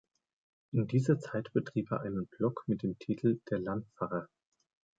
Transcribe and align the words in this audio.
In 0.73 0.87
dieser 0.87 1.19
Zeit 1.19 1.53
betrieb 1.53 1.91
er 1.91 2.01
einen 2.01 2.25
Blog 2.25 2.63
mit 2.65 2.81
dem 2.81 2.97
Titel 2.97 3.39
"Der 3.51 3.59
Landpfarrer". 3.59 4.29